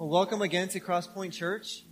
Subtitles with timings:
[0.00, 1.84] Well, welcome again to Crosspoint Church.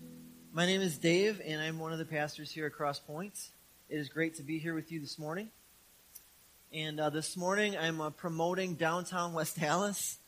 [0.51, 3.51] My name is Dave, and I'm one of the pastors here at Crosspoint.
[3.91, 5.51] It is great to be here with you this morning.
[6.73, 10.21] And uh, this morning, I'm uh, promoting downtown West Allis.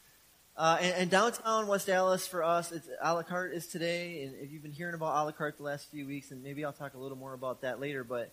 [0.59, 4.25] Uh, and, and, downtown West Allis for us, it's, a la carte is today.
[4.25, 6.67] And if you've been hearing about a la carte the last few weeks, and maybe
[6.67, 8.31] I'll talk a little more about that later, but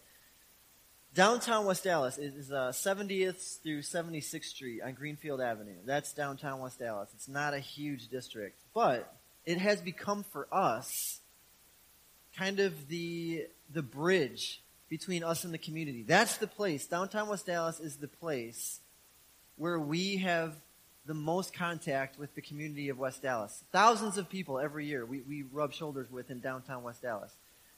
[1.14, 5.78] downtown West Allis is, 70th uh, through 76th Street on Greenfield Avenue.
[5.86, 7.12] That's downtown West Allis.
[7.16, 9.17] It's not a huge district, but
[9.48, 11.22] it has become for us
[12.38, 16.04] kind of the, the bridge between us and the community.
[16.04, 16.86] That's the place.
[16.86, 18.82] Downtown West Allis is the place
[19.56, 20.54] where we have
[21.06, 23.64] the most contact with the community of West Allis.
[23.72, 27.32] Thousands of people every year we, we rub shoulders with in downtown West Allis.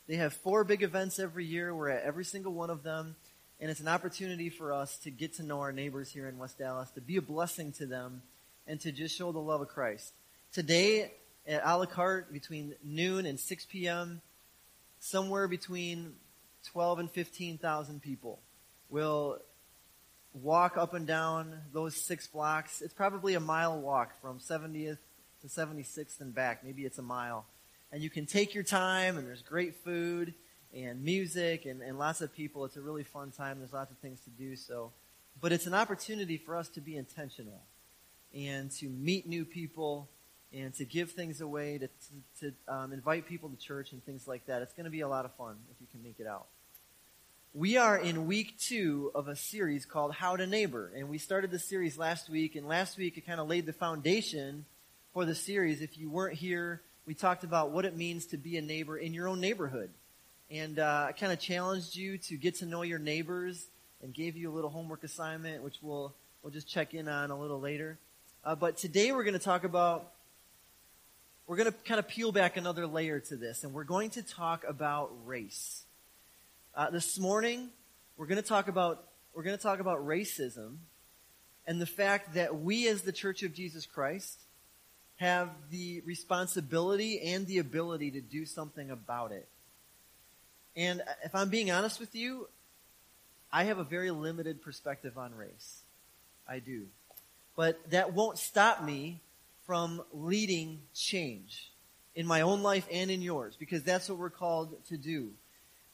[0.08, 1.74] They have four big events every year.
[1.74, 3.16] We're at every single one of them.
[3.60, 6.60] And it's an opportunity for us to get to know our neighbors here in West
[6.62, 8.24] Allis, to be a blessing to them,
[8.66, 10.14] and to just show the love of Christ.
[10.52, 11.12] Today,
[11.50, 14.22] at a la carte between noon and 6 p.m.
[15.00, 16.14] Somewhere between
[16.72, 18.40] 12 and 15,000 people
[18.90, 19.40] will
[20.34, 22.82] walk up and down those six blocks.
[22.82, 25.00] It's probably a mile walk from 70th
[25.42, 26.64] to 76th and back.
[26.64, 27.46] Maybe it's a mile.
[27.92, 30.36] And you can take your time, and there's great food
[30.76, 32.64] and music and, and lots of people.
[32.66, 33.58] It's a really fun time.
[33.58, 34.56] There's lots of things to do.
[34.56, 34.92] So,
[35.42, 37.62] but it's an opportunity for us to be intentional
[38.36, 40.08] and to meet new people
[40.54, 44.28] and to give things away, to, to, to um, invite people to church and things
[44.28, 44.62] like that.
[44.62, 46.48] It's going to be a lot of fun if you can make it out.
[47.54, 50.92] We are in week two of a series called How to Neighbor.
[50.96, 53.74] And we started the series last week, and last week it kind of laid the
[53.74, 54.66] foundation
[55.14, 55.82] for the series.
[55.82, 59.14] If you weren't here, we talked about what it means to be a neighbor in
[59.14, 59.90] your own neighborhood.
[60.52, 63.68] And uh, I kind of challenged you to get to know your neighbors
[64.02, 67.40] and gave you a little homework assignment, which we'll, we'll just check in on a
[67.40, 67.98] little later.
[68.44, 70.12] Uh, but today we're going to talk about
[71.50, 74.22] we're going to kind of peel back another layer to this, and we're going to
[74.22, 75.82] talk about race.
[76.76, 77.70] Uh, this morning,
[78.18, 80.76] we're going to talk about we're going to talk about racism
[81.66, 84.38] and the fact that we, as the Church of Jesus Christ,
[85.16, 89.48] have the responsibility and the ability to do something about it.
[90.76, 92.48] And if I'm being honest with you,
[93.52, 95.82] I have a very limited perspective on race.
[96.48, 96.86] I do.
[97.56, 99.22] But that won't stop me
[99.70, 101.72] from leading change
[102.16, 105.30] in my own life and in yours, because that's what we're called to do.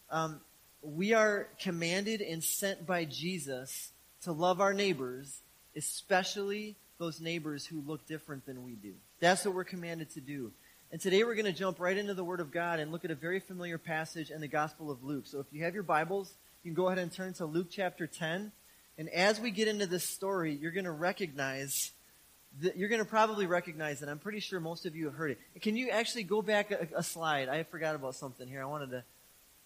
[0.10, 0.40] Um,
[0.82, 3.92] we are commanded and sent by Jesus
[4.22, 5.42] to love our neighbors,
[5.76, 8.94] especially those neighbors who look different than we do.
[9.20, 10.54] That's what we're commanded to do.
[10.94, 13.12] And today we're going to jump right into the Word of God and look at
[13.12, 15.28] a very familiar passage in the Gospel of Luke.
[15.28, 16.34] So if you have your Bibles,
[16.64, 18.54] you can go ahead and turn to Luke chapter 10.
[18.98, 21.92] And as we get into this story, you're going to recognize
[22.60, 24.10] you're going to probably recognize it.
[24.10, 25.62] I'm pretty sure most of you have heard it.
[25.62, 27.50] Can you actually go back a, a slide?
[27.50, 28.62] I forgot about something here.
[28.62, 29.04] I wanted to.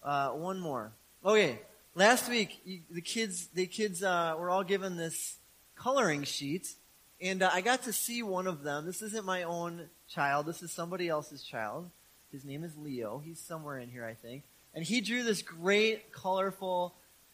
[0.02, 0.92] Uh, one more.
[1.24, 1.60] Okay.
[1.96, 5.38] Last week, you, the kids, the kids uh, were all given this
[5.76, 6.74] coloring sheet,
[7.20, 8.86] and uh, I got to see one of them.
[8.86, 10.46] This isn't my own child.
[10.46, 11.90] This is somebody else's child.
[12.32, 13.22] His name is Leo.
[13.24, 14.44] He's somewhere in here, I think.
[14.74, 16.94] And he drew this great, colorful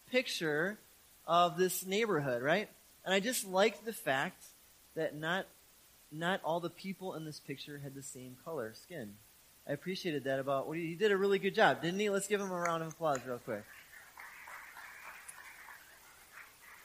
[0.09, 0.79] picture
[1.27, 2.69] of this neighborhood, right?
[3.03, 4.45] And I just liked the fact
[4.95, 5.45] that not
[6.11, 9.13] not all the people in this picture had the same color skin.
[9.67, 12.09] I appreciated that about what he did a really good job, didn't he?
[12.09, 13.63] Let's give him a round of applause real quick.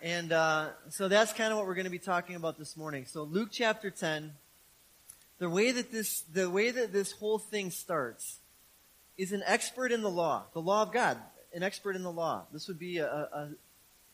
[0.03, 3.05] And uh, so that's kind of what we're going to be talking about this morning.
[3.07, 4.33] So Luke chapter 10,
[5.39, 8.39] the way that this the way that this whole thing starts
[9.19, 11.19] is an expert in the law, the law of God,
[11.53, 12.45] an expert in the law.
[12.53, 13.49] This would be a, a,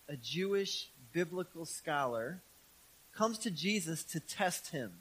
[0.09, 2.43] a Jewish biblical scholar
[3.17, 4.93] comes to Jesus to test him.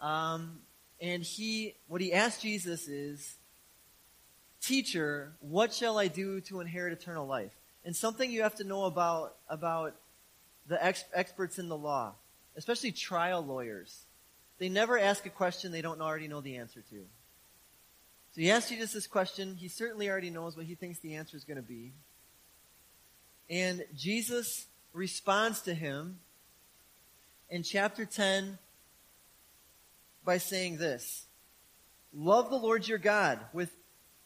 [0.00, 0.58] Um,
[1.00, 3.36] and he, what he asks Jesus is,
[4.60, 7.52] Teacher, what shall I do to inherit eternal life?
[7.84, 9.94] And something you have to know about, about
[10.66, 12.12] the ex- experts in the law,
[12.56, 14.04] especially trial lawyers.
[14.58, 17.06] They never ask a question they don't already know the answer to.
[18.32, 19.56] So he asks Jesus this question.
[19.56, 21.92] He certainly already knows what he thinks the answer is going to be.
[23.48, 26.18] And Jesus responds to him
[27.50, 28.58] in chapter 10
[30.24, 31.26] by saying this
[32.12, 33.70] Love the Lord your God with,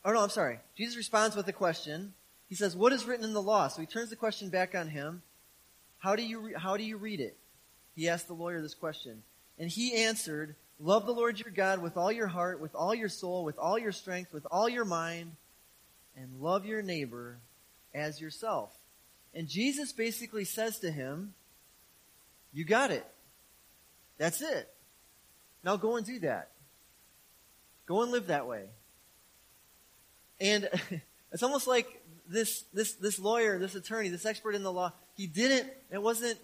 [0.04, 0.60] oh no, I'm sorry.
[0.76, 2.14] Jesus responds with a question.
[2.48, 3.68] He says, What is written in the law?
[3.68, 5.22] So he turns the question back on him.
[5.98, 7.36] How do you, re- how do you read it?
[7.94, 9.22] He asked the lawyer this question.
[9.58, 13.08] And he answered, Love the Lord your God with all your heart, with all your
[13.08, 15.32] soul, with all your strength, with all your mind,
[16.16, 17.38] and love your neighbor
[17.94, 18.72] as yourself.
[19.34, 21.34] And Jesus basically says to him,
[22.52, 23.06] You got it.
[24.18, 24.68] That's it.
[25.62, 26.50] Now go and do that.
[27.86, 28.64] Go and live that way.
[30.40, 30.68] And
[31.32, 35.26] it's almost like this, this, this lawyer, this attorney, this expert in the law, he
[35.26, 36.38] didn't, it wasn't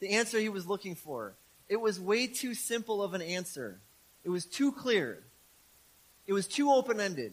[0.00, 1.34] the answer he was looking for.
[1.68, 3.78] It was way too simple of an answer.
[4.24, 5.22] It was too clear.
[6.26, 7.32] It was too open-ended.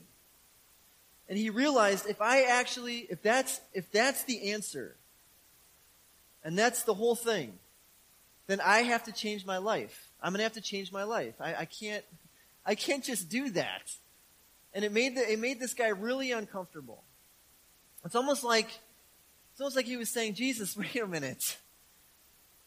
[1.27, 4.95] And he realized if I actually, if that's, if that's the answer,
[6.43, 7.53] and that's the whole thing,
[8.49, 10.09] then I have to change my life.
[10.23, 11.35] I'm going to have to change my life.
[11.39, 12.03] I, I can't,
[12.65, 13.91] I can't just do that.
[14.73, 17.03] And it made the, it made this guy really uncomfortable.
[18.03, 18.65] It's almost like,
[19.51, 21.59] it's almost like he was saying, Jesus, wait a minute.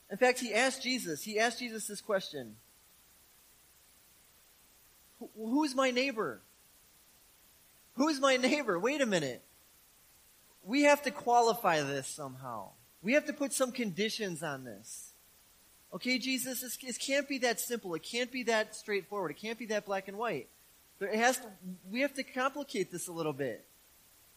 [0.09, 2.55] In fact, he asked Jesus, he asked Jesus this question.
[5.37, 6.43] Who's my neighbor?
[7.95, 8.79] Who's my neighbor?
[8.79, 9.43] Wait a minute.
[10.63, 12.69] We have to qualify this somehow.
[13.03, 15.12] We have to put some conditions on this.
[15.95, 17.95] Okay, Jesus, this, can't be that simple.
[17.95, 19.31] It can't be that straightforward.
[19.31, 20.49] It can't be that black and white.
[21.01, 21.47] It has to,
[21.91, 23.65] we have to complicate this a little bit.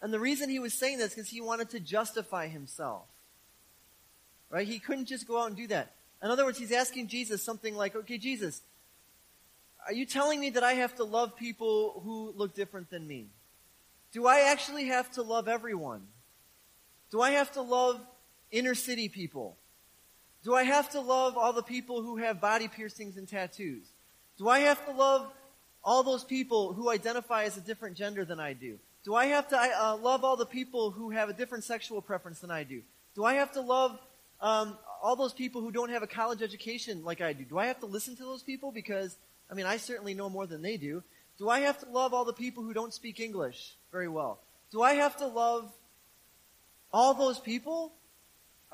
[0.01, 3.03] And the reason he was saying this is because he wanted to justify himself.
[4.49, 4.67] Right?
[4.67, 5.93] He couldn't just go out and do that.
[6.21, 8.61] In other words, he's asking Jesus something like, okay, Jesus,
[9.85, 13.27] are you telling me that I have to love people who look different than me?
[14.11, 16.07] Do I actually have to love everyone?
[17.11, 18.01] Do I have to love
[18.51, 19.57] inner city people?
[20.45, 23.87] Do I have to love all the people who have body piercings and tattoos?
[24.37, 25.31] Do I have to love
[25.83, 28.77] all those people who identify as a different gender than I do?
[29.03, 32.41] Do I have to uh, love all the people who have a different sexual preference
[32.41, 32.83] than I do?
[33.15, 33.97] Do I have to love
[34.39, 37.43] um, all those people who don't have a college education like I do?
[37.43, 38.71] Do I have to listen to those people?
[38.71, 39.17] Because,
[39.49, 41.01] I mean, I certainly know more than they do.
[41.39, 44.39] Do I have to love all the people who don't speak English very well?
[44.71, 45.71] Do I have to love
[46.93, 47.93] all those people?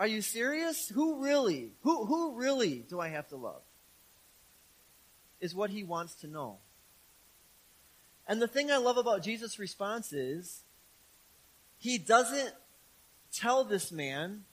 [0.01, 0.89] Are you serious?
[0.89, 1.73] Who really?
[1.83, 3.61] Who, who really do I have to love?
[5.39, 6.57] Is what he wants to know.
[8.27, 10.61] And the thing I love about Jesus' response is
[11.77, 12.51] he doesn't
[13.31, 14.45] tell this man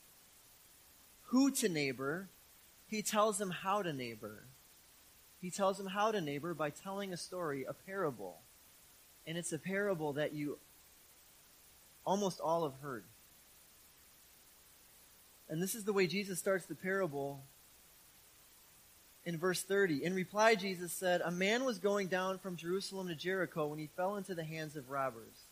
[1.29, 2.29] who to neighbor,
[2.87, 4.45] he tells him how to neighbor.
[5.41, 8.41] He tells him how to neighbor by telling a story, a parable.
[9.27, 10.59] And it's a parable that you
[12.05, 13.05] almost all have heard.
[15.49, 17.43] And this is the way Jesus starts the parable
[19.25, 20.05] in verse 30.
[20.05, 23.89] In reply, Jesus said, A man was going down from Jerusalem to Jericho when he
[23.97, 25.45] fell into the hands of robbers.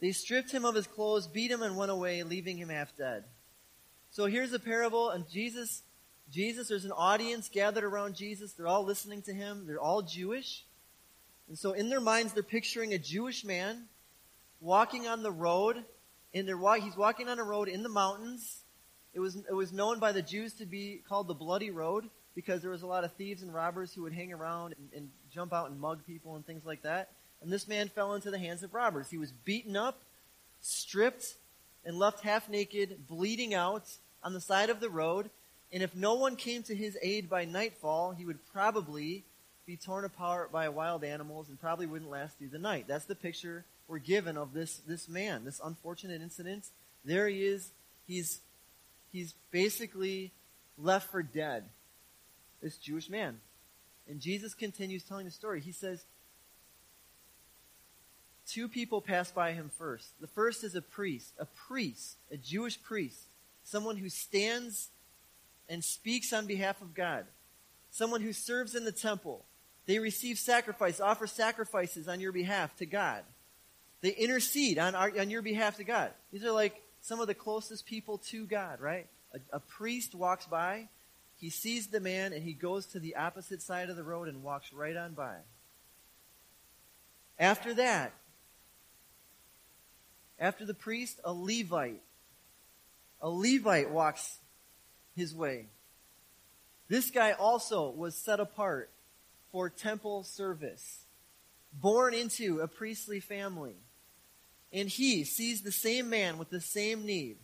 [0.00, 3.24] They stripped him of his clothes, beat him, and went away, leaving him half dead.
[4.10, 5.82] So here's a parable, and Jesus,
[6.30, 8.52] Jesus, there's an audience gathered around Jesus.
[8.52, 9.66] They're all listening to him.
[9.66, 10.64] They're all Jewish.
[11.48, 13.84] And so in their minds, they're picturing a Jewish man
[14.60, 15.84] walking on the road.
[16.34, 18.61] And they're, he's walking on a road in the mountains.
[19.14, 22.62] It was, it was known by the Jews to be called the Bloody Road because
[22.62, 25.52] there was a lot of thieves and robbers who would hang around and, and jump
[25.52, 27.10] out and mug people and things like that.
[27.42, 29.10] And this man fell into the hands of robbers.
[29.10, 30.00] He was beaten up,
[30.60, 31.34] stripped,
[31.84, 33.84] and left half naked, bleeding out
[34.22, 35.28] on the side of the road.
[35.72, 39.24] And if no one came to his aid by nightfall, he would probably
[39.66, 42.86] be torn apart by wild animals and probably wouldn't last through the night.
[42.88, 46.66] That's the picture we're given of this, this man, this unfortunate incident.
[47.04, 47.70] There he is.
[48.06, 48.40] He's,
[49.12, 50.32] he's basically
[50.78, 51.64] left for dead
[52.62, 53.38] this Jewish man.
[54.08, 55.60] And Jesus continues telling the story.
[55.60, 56.04] He says,
[58.46, 60.20] Two people pass by him first.
[60.20, 63.18] The first is a priest, a priest, a Jewish priest,
[63.62, 64.90] someone who stands
[65.68, 67.24] and speaks on behalf of God,
[67.90, 69.44] someone who serves in the temple.
[69.86, 73.22] They receive sacrifice, offer sacrifices on your behalf to God.
[74.00, 76.10] They intercede on, our, on your behalf to God.
[76.32, 79.06] These are like some of the closest people to God, right?
[79.34, 80.88] A, a priest walks by,
[81.36, 84.42] he sees the man and he goes to the opposite side of the road and
[84.42, 85.36] walks right on by.
[87.38, 88.12] After that,
[90.38, 92.02] after the priest, a Levite.
[93.20, 94.38] A Levite walks
[95.16, 95.66] his way.
[96.88, 98.90] This guy also was set apart
[99.50, 101.04] for temple service,
[101.72, 103.74] born into a priestly family.
[104.72, 107.36] And he sees the same man with the same need.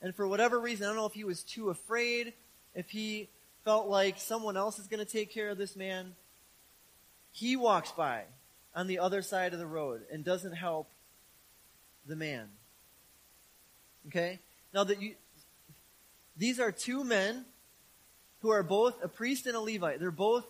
[0.00, 2.32] And for whatever reason, I don't know if he was too afraid,
[2.74, 3.28] if he
[3.64, 6.14] felt like someone else is going to take care of this man,
[7.30, 8.24] he walks by
[8.74, 10.88] on the other side of the road and doesn't help
[12.06, 12.48] the man.
[14.08, 14.40] Okay?
[14.74, 15.14] Now that you
[16.36, 17.44] these are two men
[18.40, 20.00] who are both a priest and a Levite.
[20.00, 20.44] They're both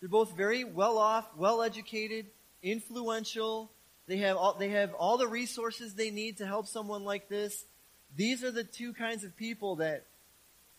[0.00, 2.26] they're both very well off, well educated,
[2.62, 3.70] influential.
[4.06, 7.64] They have all, they have all the resources they need to help someone like this.
[8.16, 10.04] These are the two kinds of people that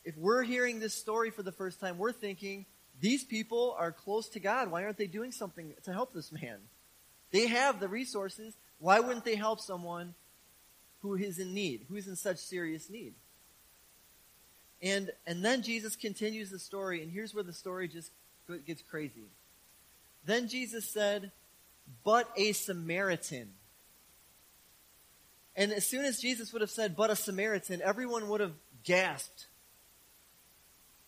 [0.04, 2.66] if we're hearing this story for the first time, we're thinking
[3.02, 4.72] these people are close to God.
[4.72, 6.60] Why aren't they doing something to help this man?
[7.32, 8.56] They have the resources.
[8.80, 10.14] Why wouldn't they help someone
[11.02, 13.16] who is in need, who is in such serious need?
[14.82, 18.12] And, and then Jesus continues the story, and here's where the story just
[18.68, 19.26] gets crazy.
[20.26, 21.32] Then Jesus said,
[22.04, 23.54] But a Samaritan.
[25.56, 29.48] And as soon as Jesus would have said, But a Samaritan, everyone would have gasped.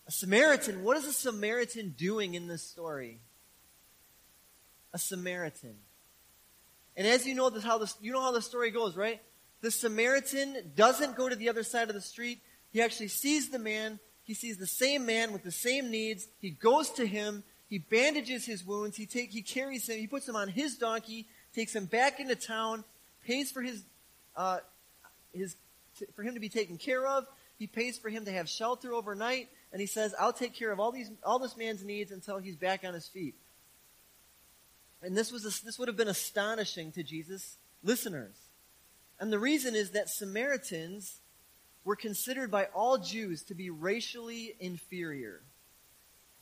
[0.08, 0.84] A Samaritan?
[0.84, 3.20] What is a Samaritan doing in this story?
[4.94, 5.76] A Samaritan.
[6.96, 9.22] And as you know this, how this, you know how the story goes, right?
[9.62, 12.40] The Samaritan doesn't go to the other side of the street.
[12.72, 14.00] He actually sees the man.
[14.24, 16.28] He sees the same man with the same needs.
[16.40, 17.44] He goes to him.
[17.70, 18.96] He bandages his wounds.
[18.96, 19.98] He take, he carries him.
[19.98, 22.84] He puts him on his donkey, takes him back into town,
[23.26, 23.84] pays for his,
[24.36, 24.60] uh,
[25.34, 25.56] his,
[26.16, 27.26] for him to be taken care of.
[27.60, 30.80] He pays for him to have shelter overnight, and he says, "I'll take care of
[30.80, 33.36] all these, all this man's needs until he's back on his feet."
[35.02, 38.36] And this was a, this would have been astonishing to Jesus' listeners,
[39.20, 41.20] and the reason is that Samaritans
[41.84, 45.42] were considered by all Jews to be racially inferior.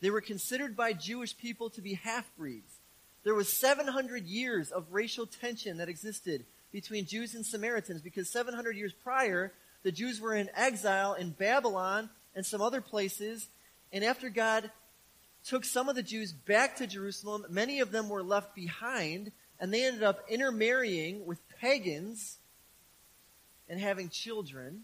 [0.05, 2.71] They were considered by Jewish people to be half breeds.
[3.23, 8.77] There was 700 years of racial tension that existed between Jews and Samaritans because 700
[8.77, 13.47] years prior, the Jews were in exile in Babylon and some other places.
[13.91, 14.69] And after God
[15.43, 19.73] took some of the Jews back to Jerusalem, many of them were left behind, and
[19.73, 22.37] they ended up intermarrying with pagans
[23.67, 24.83] and having children.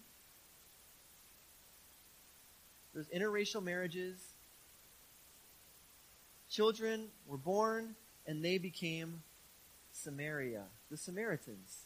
[2.95, 4.30] There's interracial marriages.
[6.51, 7.95] Children were born
[8.27, 9.23] and they became
[9.93, 11.85] Samaria, the Samaritans.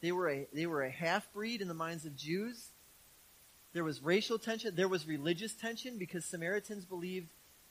[0.00, 2.68] They were a, they were a half breed in the minds of Jews.
[3.72, 4.76] There was racial tension.
[4.76, 7.28] There was religious tension because Samaritans believed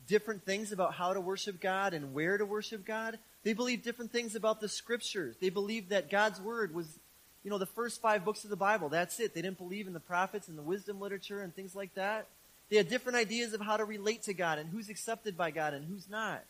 [0.08, 3.20] different things about how to worship God and where to worship God.
[3.44, 5.36] They believed different things about the scriptures.
[5.40, 7.00] They believed that God's word was
[7.44, 8.90] you know, the first five books of the Bible.
[8.90, 9.34] That's it.
[9.34, 12.28] They didn't believe in the prophets and the wisdom literature and things like that.
[12.70, 15.74] They had different ideas of how to relate to God and who's accepted by God
[15.74, 16.44] and who's not.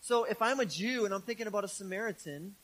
[0.00, 2.54] So if I'm a Jew and I'm thinking about a Samaritan,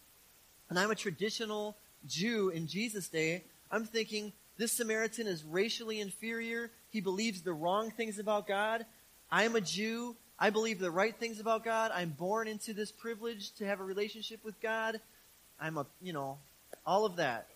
[0.68, 6.70] and I'm a traditional Jew in Jesus' day, I'm thinking this Samaritan is racially inferior.
[6.90, 8.84] He believes the wrong things about God.
[9.30, 10.16] I'm a Jew.
[10.38, 11.92] I believe the right things about God.
[11.94, 15.00] I'm born into this privilege to have a relationship with God.
[15.60, 16.38] I'm a, you know,
[16.84, 17.46] all of that.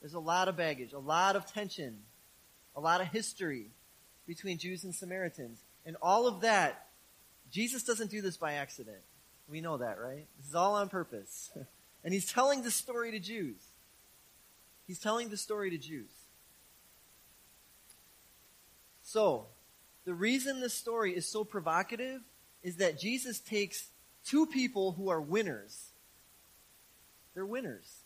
[0.00, 1.96] There's a lot of baggage, a lot of tension,
[2.76, 3.66] a lot of history
[4.26, 5.60] between Jews and Samaritans.
[5.84, 6.86] And all of that,
[7.50, 9.00] Jesus doesn't do this by accident.
[9.48, 10.26] We know that, right?
[10.38, 11.50] This is all on purpose.
[12.04, 13.56] and he's telling the story to Jews.
[14.86, 16.10] He's telling the story to Jews.
[19.02, 19.46] So,
[20.04, 22.22] the reason this story is so provocative
[22.62, 23.88] is that Jesus takes
[24.24, 25.90] two people who are winners.
[27.34, 28.02] They're winners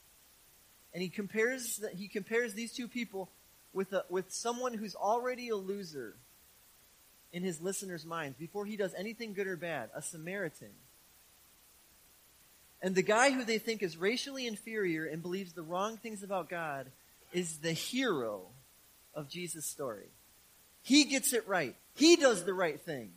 [0.96, 3.30] and he compares that he compares these two people
[3.76, 6.14] with a, with someone who's already a loser
[7.30, 10.70] in his listeners' minds before he does anything good or bad, a Samaritan.
[12.80, 16.48] And the guy who they think is racially inferior and believes the wrong things about
[16.48, 16.86] God
[17.34, 18.46] is the hero
[19.14, 20.08] of Jesus' story.
[20.82, 21.76] He gets it right.
[21.94, 23.10] He does the right thing.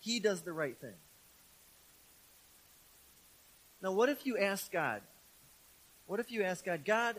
[0.00, 0.98] He does the right thing.
[3.80, 5.00] Now, what if you ask God,
[6.06, 7.16] what if you ask God, God,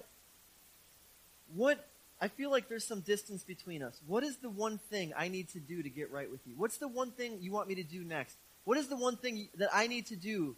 [1.55, 1.87] what,
[2.21, 3.99] I feel like there's some distance between us.
[4.07, 6.53] What is the one thing I need to do to get right with you?
[6.57, 8.37] What's the one thing you want me to do next?
[8.63, 10.55] What is the one thing that I need to do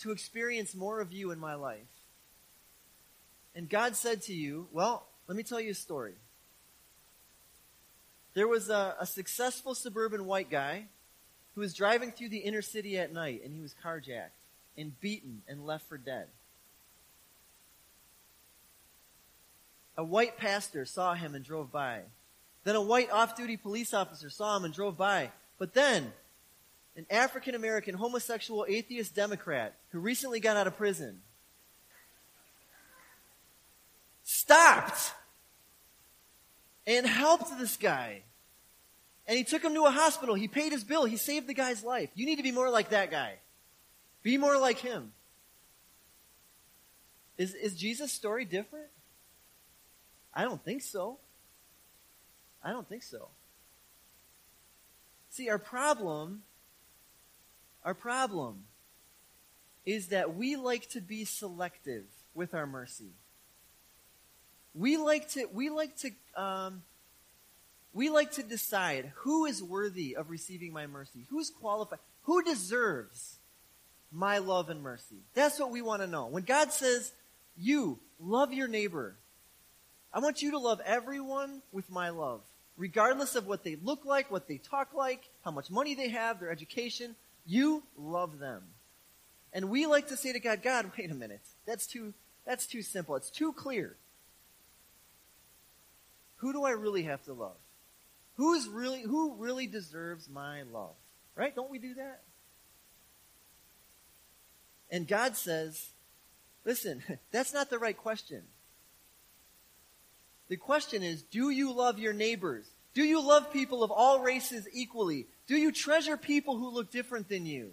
[0.00, 1.78] to experience more of you in my life?
[3.54, 6.14] And God said to you, well, let me tell you a story.
[8.34, 10.86] There was a, a successful suburban white guy
[11.54, 14.30] who was driving through the inner city at night and he was carjacked
[14.76, 16.26] and beaten and left for dead.
[19.96, 22.00] A white pastor saw him and drove by.
[22.64, 25.30] Then a white off-duty police officer saw him and drove by.
[25.58, 26.12] But then,
[26.96, 31.20] an African American homosexual atheist Democrat who recently got out of prison
[34.24, 35.12] stopped
[36.86, 38.22] and helped this guy.
[39.26, 40.34] And he took him to a hospital.
[40.34, 41.04] He paid his bill.
[41.04, 42.10] He saved the guy's life.
[42.14, 43.34] You need to be more like that guy.
[44.22, 45.12] Be more like him.
[47.38, 48.86] Is, is Jesus' story different?
[50.34, 51.18] I don't think so.
[52.62, 53.28] I don't think so.
[55.30, 56.42] See, our problem,
[57.84, 58.64] our problem
[59.84, 63.12] is that we like to be selective with our mercy.
[64.74, 66.82] We like to, we like to, um,
[67.92, 73.36] we like to decide who is worthy of receiving my mercy, who's qualified, who deserves
[74.10, 75.18] my love and mercy.
[75.34, 76.26] That's what we want to know.
[76.26, 77.12] When God says,
[77.56, 79.16] you love your neighbor,
[80.14, 82.40] I want you to love everyone with my love,
[82.76, 86.38] regardless of what they look like, what they talk like, how much money they have,
[86.38, 87.16] their education.
[87.44, 88.62] You love them.
[89.52, 91.42] And we like to say to God, God, wait a minute.
[91.66, 92.14] That's too,
[92.46, 93.16] that's too simple.
[93.16, 93.96] It's too clear.
[96.36, 97.56] Who do I really have to love?
[98.36, 100.94] Who's really, who really deserves my love?
[101.34, 101.54] Right?
[101.54, 102.22] Don't we do that?
[104.90, 105.88] And God says,
[106.64, 107.02] listen,
[107.32, 108.42] that's not the right question.
[110.48, 112.66] The question is, do you love your neighbors?
[112.94, 115.26] Do you love people of all races equally?
[115.46, 117.72] Do you treasure people who look different than you?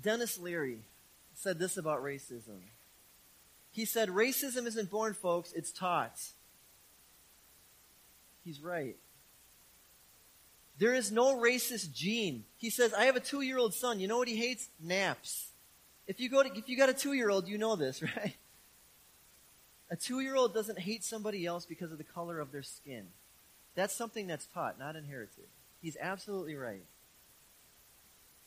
[0.00, 0.80] Denis Leary
[1.34, 2.60] said this about racism.
[3.70, 6.18] He said, Racism isn't born, folks, it's taught.
[8.44, 8.96] He's right.
[10.78, 12.44] There is no racist gene.
[12.56, 14.00] He says, I have a two year old son.
[14.00, 14.68] You know what he hates?
[14.80, 15.47] Naps.
[16.08, 18.34] If you, go to, if you got a two year old, you know this, right?
[19.90, 23.06] A two year old doesn't hate somebody else because of the color of their skin.
[23.76, 25.44] That's something that's taught, not inherited.
[25.80, 26.84] He's absolutely right.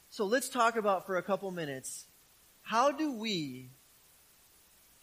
[0.10, 2.06] So let's talk about for a couple minutes
[2.64, 3.70] how do we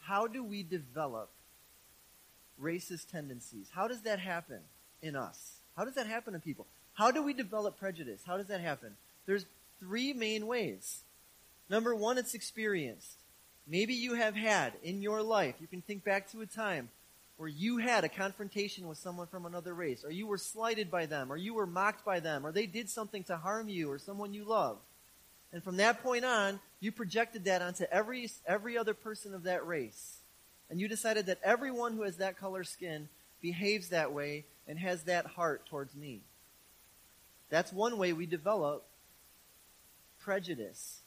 [0.00, 1.30] how do we develop
[2.60, 3.68] racist tendencies?
[3.72, 4.60] How does that happen
[5.02, 5.56] in us?
[5.76, 6.66] How does that happen in people?
[6.94, 8.22] How do we develop prejudice?
[8.26, 8.96] How does that happen?
[9.26, 9.46] There's
[9.80, 11.02] three main ways.
[11.70, 13.18] Number one, it's experienced.
[13.66, 16.88] Maybe you have had in your life, you can think back to a time
[17.37, 21.06] where you had a confrontation with someone from another race, or you were slighted by
[21.06, 23.98] them, or you were mocked by them, or they did something to harm you or
[23.98, 24.78] someone you love.
[25.52, 29.66] And from that point on, you projected that onto every, every other person of that
[29.66, 30.18] race.
[30.68, 33.08] And you decided that everyone who has that color skin
[33.40, 36.20] behaves that way and has that heart towards me.
[37.50, 38.84] That's one way we develop
[40.20, 41.00] prejudice.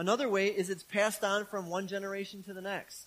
[0.00, 3.04] Another way is it's passed on from one generation to the next.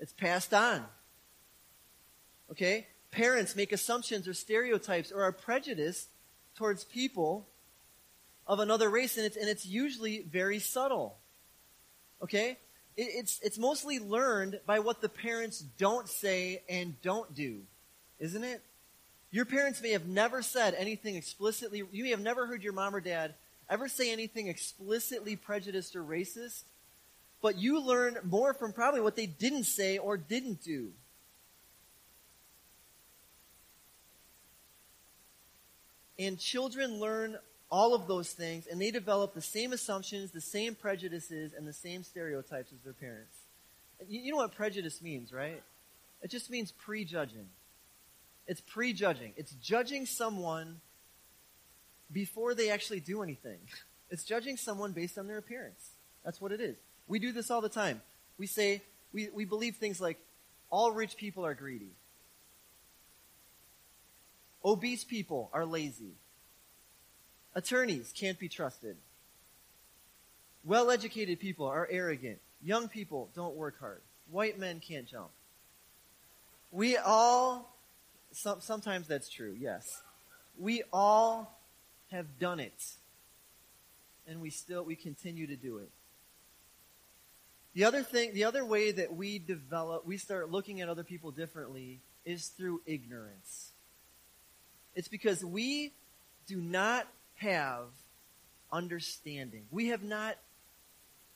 [0.00, 0.86] It's passed on.
[2.50, 2.86] Okay?
[3.10, 6.08] Parents make assumptions or stereotypes or are prejudiced
[6.56, 7.46] towards people
[8.46, 11.18] of another race, and it's, and it's usually very subtle.
[12.22, 12.56] Okay?
[12.96, 17.60] It, it's, it's mostly learned by what the parents don't say and don't do,
[18.18, 18.62] isn't it?
[19.30, 22.94] Your parents may have never said anything explicitly, you may have never heard your mom
[22.94, 23.34] or dad
[23.70, 26.64] ever say anything explicitly prejudiced or racist,
[27.40, 30.90] but you learn more from probably what they didn't say or didn't do.
[36.18, 37.38] And children learn
[37.70, 41.72] all of those things, and they develop the same assumptions, the same prejudices, and the
[41.72, 43.36] same stereotypes as their parents.
[44.08, 45.62] You know what prejudice means, right?
[46.22, 47.48] It just means prejudging.
[48.46, 49.34] It's prejudging.
[49.36, 50.80] It's judging someone
[52.12, 53.58] before they actually do anything.
[54.10, 55.90] It's judging someone based on their appearance.
[56.24, 56.76] That's what it is.
[57.06, 58.02] We do this all the time.
[58.38, 60.18] We say, we, we believe things like,
[60.70, 61.90] all rich people are greedy.
[64.64, 66.12] Obese people are lazy.
[67.54, 68.96] Attorneys can't be trusted.
[70.64, 72.38] Well educated people are arrogant.
[72.62, 74.02] Young people don't work hard.
[74.30, 75.30] White men can't jump.
[76.70, 77.72] We all,
[78.32, 80.02] some, sometimes that's true, yes.
[80.58, 81.57] We all
[82.10, 82.84] have done it.
[84.26, 85.90] And we still, we continue to do it.
[87.74, 91.30] The other thing, the other way that we develop, we start looking at other people
[91.30, 93.70] differently is through ignorance.
[94.94, 95.92] It's because we
[96.46, 97.86] do not have
[98.72, 99.62] understanding.
[99.70, 100.36] We have not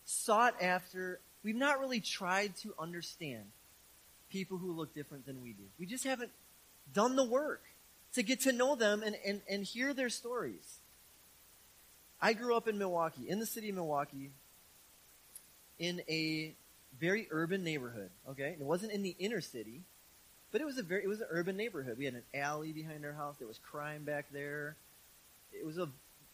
[0.04, 3.44] sought after, we've not really tried to understand
[4.30, 5.62] people who look different than we do.
[5.78, 6.32] We just haven't
[6.92, 7.62] done the work
[8.14, 10.78] to get to know them and, and, and hear their stories.
[12.20, 14.30] I grew up in Milwaukee, in the city of Milwaukee,
[15.78, 16.54] in a
[17.00, 18.10] very urban neighborhood.
[18.30, 19.80] Okay, it wasn't in the inner city,
[20.52, 21.98] but it was a very it was an urban neighborhood.
[21.98, 23.36] We had an alley behind our house.
[23.38, 24.76] There was crime back there
[25.52, 25.88] it was a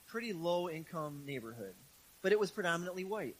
[0.06, 1.74] pretty low income neighborhood,
[2.22, 3.36] but it was predominantly white.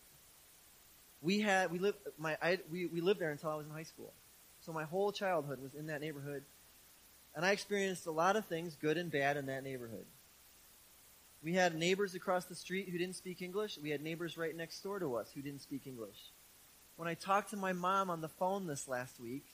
[1.23, 3.85] We had we lived my I, we we lived there until I was in high
[3.85, 4.13] school,
[4.61, 6.45] so my whole childhood was in that neighborhood,
[7.39, 10.07] and I experienced a lot of things, good and bad, in that neighborhood.
[11.41, 13.79] We had neighbors across the street who didn't speak English.
[13.81, 16.17] We had neighbors right next door to us who didn't speak English.
[16.97, 19.45] When I talked to my mom on the phone this last week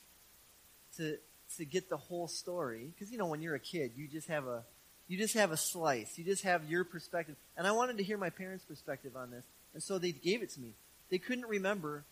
[0.96, 1.18] to
[1.58, 4.46] to get the whole story, because you know when you're a kid, you just have
[4.46, 4.64] a
[5.06, 6.16] you just have a slice.
[6.16, 7.36] You just have your perspective.
[7.54, 9.44] And I wanted to hear my parents' perspective on this.
[9.74, 10.72] And so they gave it to me.
[11.10, 12.04] They couldn't remember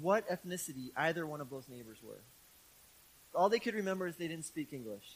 [0.00, 2.22] what ethnicity either one of those neighbors were.
[3.38, 5.06] All they could remember is they didn't speak English.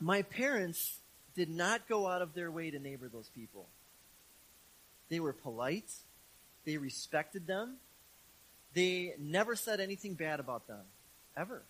[0.00, 1.00] My parents
[1.34, 3.66] did not go out of their way to neighbor those people.
[5.10, 5.92] They were polite.
[6.64, 7.76] They respected them.
[8.72, 10.86] They never said anything bad about them.
[11.36, 11.60] Ever.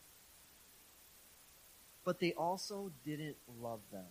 [2.05, 4.07] But they also didn't love them.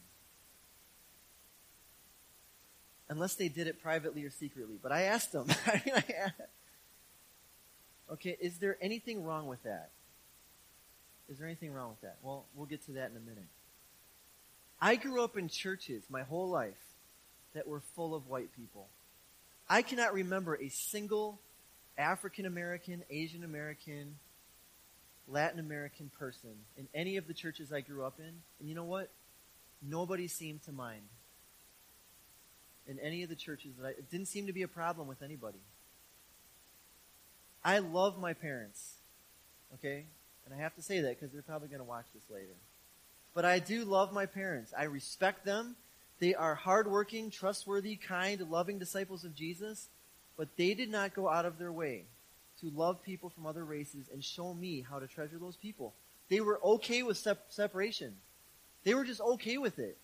[3.08, 4.76] Unless they did it privately or secretly.
[4.84, 5.48] But I asked them.
[8.12, 9.92] okay, is there anything wrong with that?
[11.30, 12.18] Is there anything wrong with that?
[12.22, 13.48] Well, we'll get to that in a minute.
[14.82, 16.74] I grew up in churches my whole life
[17.54, 18.88] that were full of white people.
[19.70, 21.40] I cannot remember a single
[21.98, 24.16] African American, Asian American,
[25.28, 28.34] Latin American person in any of the churches I grew up in.
[28.60, 29.10] And you know what?
[29.82, 31.04] Nobody seemed to mind.
[32.88, 35.22] In any of the churches that I, it didn't seem to be a problem with
[35.22, 35.60] anybody.
[37.64, 38.96] I love my parents.
[39.76, 40.06] Okay?
[40.46, 42.56] And I have to say that because they're probably going to watch this later.
[43.34, 44.74] But I do love my parents.
[44.78, 45.76] I respect them.
[46.20, 49.88] They are hardworking, trustworthy, kind, loving disciples of Jesus.
[50.38, 52.04] But they did not go out of their way
[52.62, 55.94] to love people from other races and show me how to treasure those people.
[56.30, 58.16] They were okay with sep- separation.
[58.84, 59.98] They were just okay with it.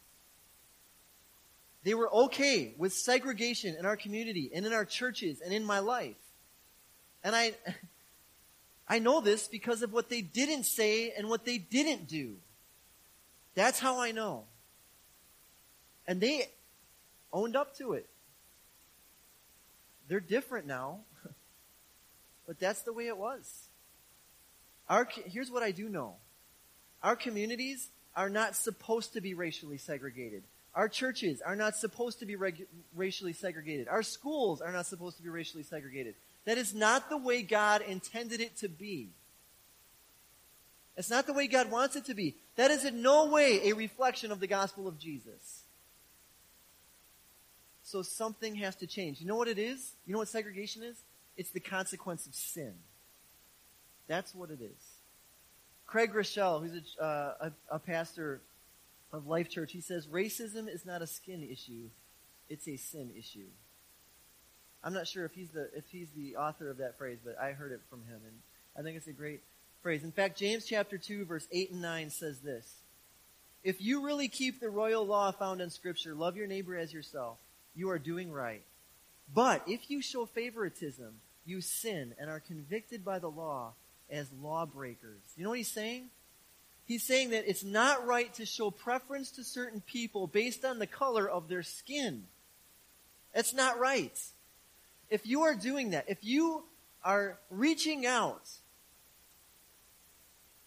[1.83, 5.79] They were okay with segregation in our community and in our churches and in my
[5.79, 6.17] life.
[7.27, 7.51] And I,
[8.87, 12.35] I know this because of what they didn't say and what they didn't do.
[13.53, 14.45] That's how I know.
[16.07, 16.49] And they
[17.33, 18.07] owned up to it.
[20.07, 20.99] They're different now,
[22.47, 23.67] but that's the way it was.
[24.87, 26.13] Our, here's what I do know.
[27.03, 30.43] Our communities are not supposed to be racially segregated.
[30.73, 33.89] Our churches are not supposed to be regu- racially segregated.
[33.89, 36.15] Our schools are not supposed to be racially segregated.
[36.47, 39.09] That is not the way God intended it to be.
[40.95, 42.35] It's not the way God wants it to be.
[42.55, 45.63] That is in no way a reflection of the gospel of Jesus.
[47.83, 49.19] So something has to change.
[49.19, 49.91] You know what it is?
[50.05, 50.95] You know what segregation is?
[51.35, 52.75] It's the consequence of sin.
[54.07, 54.81] That's what it is.
[55.85, 57.33] Craig Groeschel, who's a, uh,
[57.69, 58.39] a, a pastor
[59.11, 61.89] of Life Church, he says racism is not a skin issue;
[62.47, 63.47] it's a sin issue.
[64.87, 67.51] I'm not sure if he's the if he's the author of that phrase, but I
[67.51, 68.37] heard it from him, and
[68.79, 69.41] I think it's a great
[69.83, 70.01] phrase.
[70.05, 72.73] In fact, James chapter 2 verse 8 and 9 says this.
[73.65, 77.37] If you really keep the royal law found in scripture, love your neighbor as yourself,
[77.75, 78.61] you are doing right.
[79.35, 83.73] But if you show favoritism, you sin and are convicted by the law
[84.09, 85.19] as lawbreakers.
[85.35, 86.05] You know what he's saying?
[86.85, 90.87] He's saying that it's not right to show preference to certain people based on the
[90.87, 92.23] color of their skin.
[93.35, 94.17] It's not right.
[95.09, 96.63] If you are doing that, if you
[97.03, 98.49] are reaching out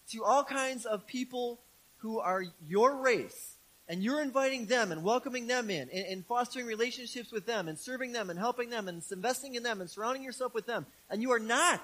[0.09, 1.59] to all kinds of people
[1.97, 3.55] who are your race,
[3.87, 7.77] and you're inviting them and welcoming them in, and, and, fostering relationships with them, and
[7.77, 11.21] serving them, and helping them, and investing in them, and surrounding yourself with them, and
[11.21, 11.81] you are not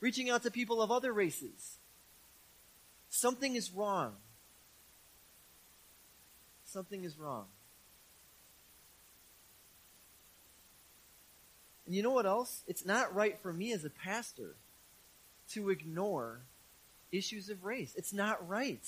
[0.00, 1.78] reaching out to people of other races,
[3.08, 4.14] something is wrong.
[6.64, 7.46] Something is wrong.
[11.94, 12.62] You know what else?
[12.66, 14.54] It's not right for me as a pastor
[15.52, 16.40] to ignore
[17.12, 17.92] issues of race.
[17.96, 18.84] It's not right.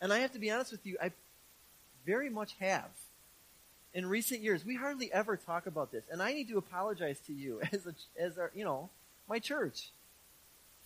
[0.00, 1.12] And I have to be honest with you, I
[2.06, 2.90] very much have.
[3.92, 6.04] In recent years, we hardly ever talk about this.
[6.10, 8.90] And I need to apologize to you as a, as our, you know,
[9.28, 9.90] my church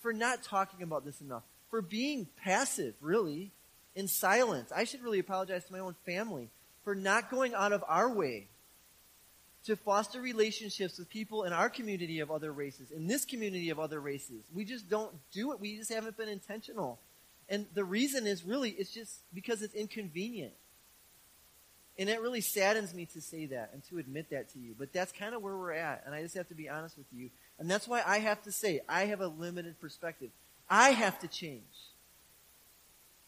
[0.00, 3.50] for not talking about this enough, for being passive, really,
[3.94, 4.70] in silence.
[4.74, 6.48] I should really apologize to my own family
[6.84, 8.48] for not going out of our way
[9.64, 13.80] to foster relationships with people in our community of other races, in this community of
[13.80, 14.44] other races.
[14.52, 15.60] We just don't do it.
[15.60, 17.00] We just haven't been intentional.
[17.48, 20.52] And the reason is really, it's just because it's inconvenient.
[21.98, 24.74] And it really saddens me to say that and to admit that to you.
[24.76, 26.02] But that's kind of where we're at.
[26.04, 27.30] And I just have to be honest with you.
[27.58, 30.30] And that's why I have to say, I have a limited perspective.
[30.68, 31.62] I have to change.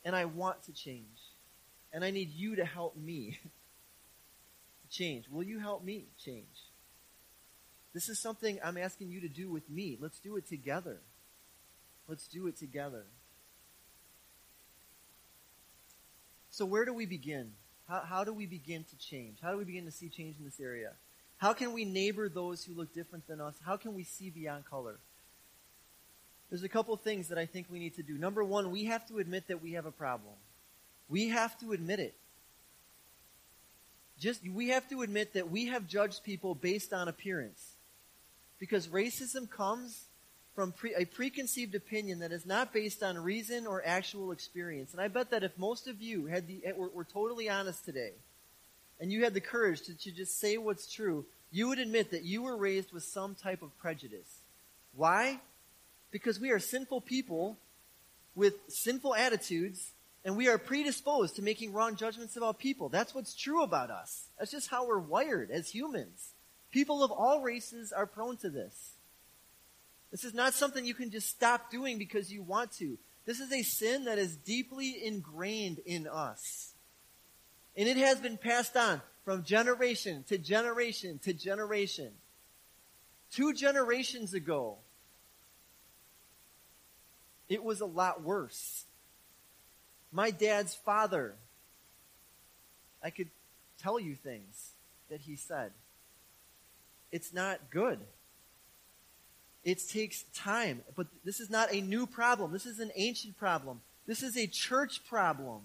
[0.05, 1.05] And I want to change.
[1.92, 3.38] And I need you to help me
[4.90, 5.29] change.
[5.29, 6.46] Will you help me change?
[7.94, 9.96] This is something I'm asking you to do with me.
[10.01, 10.99] Let's do it together.
[12.09, 13.05] Let's do it together.
[16.51, 17.53] So, where do we begin?
[17.88, 19.38] How, how do we begin to change?
[19.42, 20.92] How do we begin to see change in this area?
[21.38, 23.55] How can we neighbor those who look different than us?
[23.64, 24.99] How can we see beyond color?
[26.49, 28.16] There's a couple things that I think we need to do.
[28.16, 30.35] Number one, we have to admit that we have a problem.
[31.09, 32.14] We have to admit it.
[34.19, 37.75] Just we have to admit that we have judged people based on appearance.
[38.59, 40.07] Because racism comes
[40.55, 44.93] from pre- a preconceived opinion that is not based on reason or actual experience.
[44.93, 47.85] And I bet that if most of you had the, eh, were, were totally honest
[47.85, 48.13] today,
[48.99, 52.25] and you had the courage to, to just say what's true, you would admit that
[52.25, 54.41] you were raised with some type of prejudice.
[54.95, 55.41] Why?
[56.11, 57.59] Because we are sinful people
[58.35, 59.91] with sinful attitudes,
[60.27, 62.89] and we are predisposed to making wrong judgments about people.
[62.89, 64.27] That's what's true about us.
[64.37, 66.33] That's just how we're wired as humans.
[66.73, 68.95] People of all races are prone to this.
[70.11, 72.99] This is not something you can just stop doing because you want to.
[73.25, 76.73] This is a sin that is deeply ingrained in us.
[77.77, 82.11] And it has been passed on from generation to generation to generation.
[83.31, 84.79] Two generations ago,
[87.49, 88.86] it was a lot worse.
[90.17, 91.35] My dad's father,
[93.05, 93.29] I could
[93.79, 94.71] tell you things
[95.11, 95.73] that he said.
[97.13, 97.99] It's not good.
[99.63, 100.81] It takes time.
[100.97, 102.51] But this is not a new problem.
[102.51, 103.83] This is an ancient problem.
[104.07, 105.61] This is a church problem.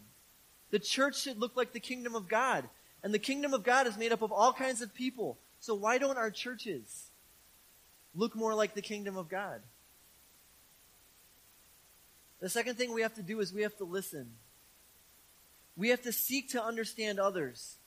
[0.71, 2.65] The church should look like the kingdom of God.
[3.03, 5.37] And the kingdom of God is made up of all kinds of people.
[5.61, 7.05] So why don't our churches
[8.13, 9.61] look more like the kingdom of God?
[12.41, 14.31] The second thing we have to do is we have to listen.
[15.77, 17.77] We have to seek to understand others.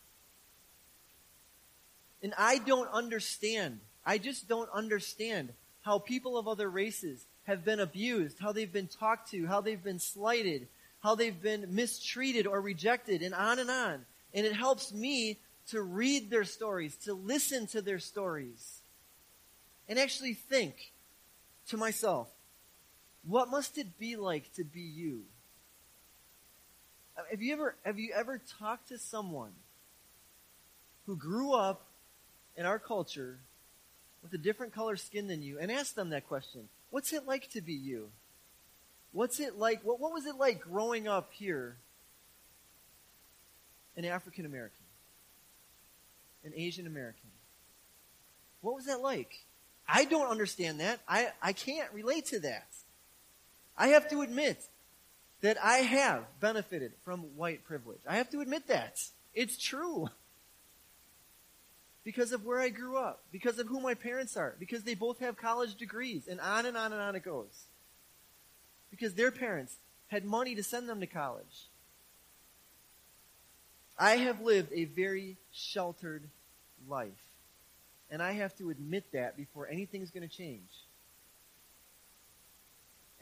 [2.22, 3.80] And I don't understand.
[4.06, 8.88] I just don't understand how people of other races have been abused, how they've been
[8.88, 10.66] talked to, how they've been slighted,
[11.02, 14.06] how they've been mistreated or rejected, and on and on.
[14.32, 15.38] And it helps me
[15.68, 18.80] to read their stories, to listen to their stories,
[19.88, 20.92] and actually think
[21.68, 22.28] to myself,
[23.26, 25.22] what must it be like to be you?
[27.16, 29.52] Uh, have you ever, have you ever talked to someone
[31.06, 31.86] who grew up
[32.56, 33.38] in our culture
[34.22, 36.68] with a different color skin than you and asked them that question?
[36.90, 38.10] What's it like to be you?
[39.12, 39.82] What's it like?
[39.84, 41.76] What, what was it like growing up here
[43.96, 44.84] an African American,
[46.44, 47.30] an Asian American?
[48.60, 49.44] What was that like?
[49.86, 51.00] I don't understand that.
[51.06, 52.66] I, I can't relate to that.
[53.76, 54.62] I have to admit
[55.40, 58.00] that I have benefited from white privilege.
[58.08, 59.02] I have to admit that.
[59.34, 60.08] It's true.
[62.04, 65.18] Because of where I grew up, because of who my parents are, because they both
[65.20, 67.64] have college degrees, and on and on and on it goes.
[68.90, 69.76] Because their parents
[70.08, 71.68] had money to send them to college.
[73.98, 76.22] I have lived a very sheltered
[76.88, 77.10] life.
[78.10, 80.68] And I have to admit that before anything's going to change.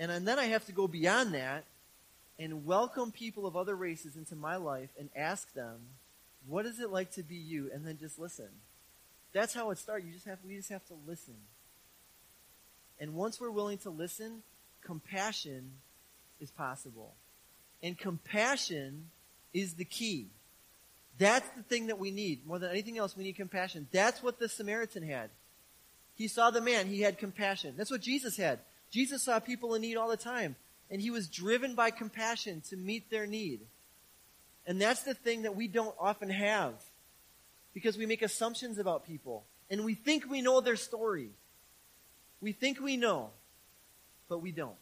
[0.02, 1.62] And, and then I have to go beyond that
[2.36, 5.76] and welcome people of other races into my life and ask them,
[6.48, 7.70] what is it like to be you?
[7.72, 8.48] And then just listen.
[9.32, 10.04] That's how it starts.
[10.04, 11.36] You just have, we just have to listen.
[12.98, 14.42] And once we're willing to listen,
[14.82, 15.70] compassion
[16.40, 17.14] is possible.
[17.80, 19.08] And compassion
[19.54, 20.26] is the key.
[21.16, 22.44] That's the thing that we need.
[22.44, 23.86] More than anything else, we need compassion.
[23.92, 25.30] That's what the Samaritan had.
[26.16, 27.74] He saw the man, he had compassion.
[27.76, 28.58] That's what Jesus had.
[28.92, 30.54] Jesus saw people in need all the time,
[30.90, 33.62] and he was driven by compassion to meet their need.
[34.66, 36.74] And that's the thing that we don't often have
[37.74, 41.30] because we make assumptions about people and we think we know their story.
[42.42, 43.30] We think we know,
[44.28, 44.76] but we don't.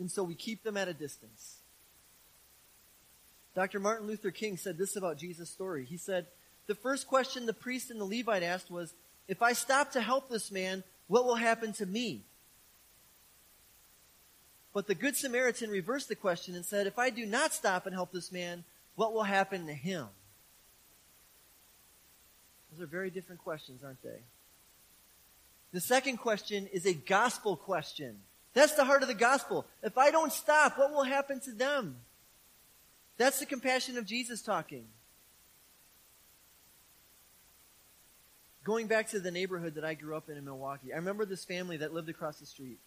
[0.00, 1.58] And so we keep them at a distance.
[3.54, 3.78] Dr.
[3.78, 5.84] Martin Luther King said this about Jesus' story.
[5.84, 6.26] He said,
[6.66, 8.94] The first question the priest and the Levite asked was,
[9.28, 12.22] If I stop to help this man, what will happen to me?
[14.72, 17.94] But the Good Samaritan reversed the question and said, If I do not stop and
[17.94, 18.64] help this man,
[18.96, 20.06] what will happen to him?
[22.72, 24.20] Those are very different questions, aren't they?
[25.72, 28.18] The second question is a gospel question.
[28.52, 29.66] That's the heart of the gospel.
[29.82, 31.96] If I don't stop, what will happen to them?
[33.16, 34.86] That's the compassion of Jesus talking.
[38.64, 41.44] Going back to the neighborhood that I grew up in in Milwaukee, I remember this
[41.44, 42.78] family that lived across the street.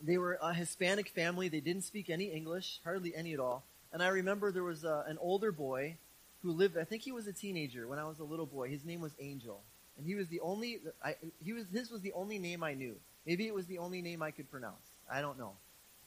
[0.00, 1.48] They were a Hispanic family.
[1.50, 3.62] They didn't speak any English, hardly any at all.
[3.92, 5.96] And I remember there was a, an older boy
[6.42, 8.70] who lived, I think he was a teenager when I was a little boy.
[8.70, 9.60] His name was Angel.
[9.98, 12.96] And he was the only, I, he was, his was the only name I knew.
[13.26, 14.88] Maybe it was the only name I could pronounce.
[15.12, 15.52] I don't know.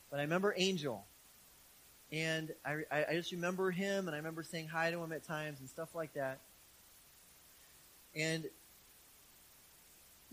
[0.10, 1.06] But I remember Angel.
[2.12, 5.60] And I, I just remember him, and I remember saying hi to him at times
[5.60, 6.40] and stuff like that.
[8.16, 8.46] And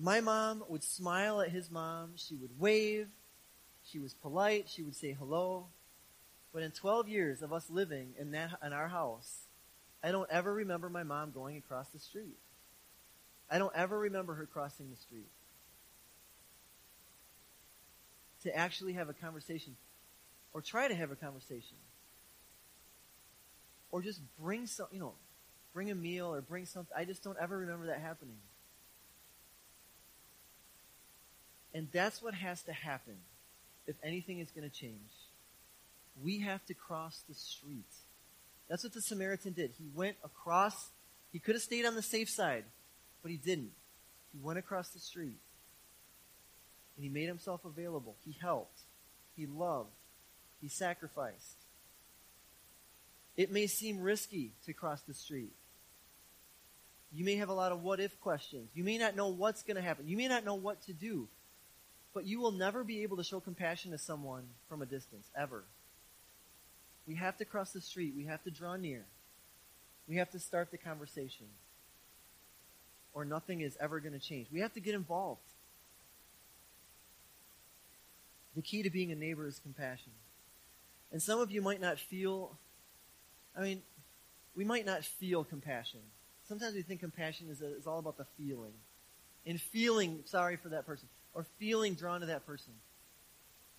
[0.00, 2.12] my mom would smile at his mom.
[2.16, 3.08] She would wave.
[3.84, 4.68] She was polite.
[4.68, 5.66] She would say hello.
[6.52, 9.46] But in 12 years of us living in, that, in our house,
[10.02, 12.38] I don't ever remember my mom going across the street.
[13.50, 15.28] I don't ever remember her crossing the street.
[18.44, 19.76] To actually have a conversation
[20.54, 21.76] or try to have a conversation
[23.90, 25.12] or just bring some, you know,
[25.74, 26.92] bring a meal or bring something.
[26.96, 28.38] I just don't ever remember that happening.
[31.74, 33.16] And that's what has to happen
[33.87, 35.11] if anything is going to change.
[36.22, 37.87] We have to cross the street.
[38.68, 39.72] That's what the Samaritan did.
[39.78, 40.90] He went across,
[41.33, 42.64] he could have stayed on the safe side,
[43.22, 43.72] but he didn't.
[44.33, 45.38] He went across the street.
[46.96, 48.16] And he made himself available.
[48.24, 48.80] He helped.
[49.37, 49.90] He loved.
[50.61, 51.56] He sacrificed.
[53.37, 55.52] It may seem risky to cross the street.
[57.12, 58.68] You may have a lot of what if questions.
[58.74, 60.06] You may not know what's going to happen.
[60.06, 61.26] You may not know what to do.
[62.12, 65.64] But you will never be able to show compassion to someone from a distance, ever.
[67.07, 68.14] We have to cross the street.
[68.16, 69.05] We have to draw near.
[70.09, 71.46] We have to start the conversation.
[73.14, 74.49] Or nothing is ever going to change.
[74.53, 75.40] We have to get involved.
[78.57, 80.12] The key to being a neighbor is compassion.
[81.12, 82.57] And some of you might not feel,
[83.57, 83.83] I mean,
[84.57, 86.01] we might not feel compassion.
[86.49, 88.73] Sometimes we think compassion is, is all about the feeling.
[89.46, 91.09] And feeling sorry for that person.
[91.34, 92.72] Or feeling drawn to that person.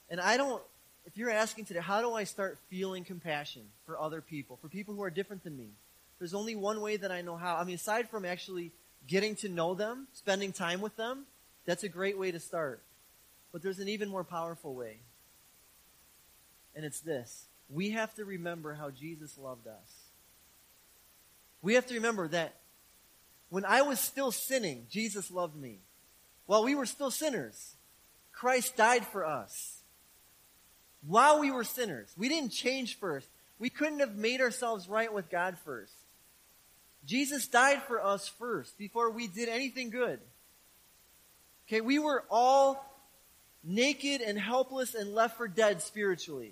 [0.10, 0.62] And I don't,
[1.06, 4.94] if you're asking today, how do I start feeling compassion for other people, for people
[4.94, 5.70] who are different than me?
[6.20, 7.56] There's only one way that I know how.
[7.56, 8.72] I mean, aside from actually
[9.08, 11.26] getting to know them, spending time with them,
[11.66, 12.82] that's a great way to start.
[13.52, 14.98] But there's an even more powerful way.
[16.76, 17.46] And it's this.
[17.70, 20.02] We have to remember how Jesus loved us.
[21.62, 22.56] We have to remember that
[23.50, 25.80] when I was still sinning, Jesus loved me.
[26.52, 27.78] While we were still sinners,
[28.34, 29.84] Christ died for us.
[31.08, 33.30] While we were sinners, we didn't change first.
[33.58, 35.94] We couldn't have made ourselves right with God first.
[37.06, 40.20] Jesus died for us first before we did anything good.
[41.70, 42.86] Okay, we were all
[43.64, 46.52] naked and helpless and left for dead spiritually.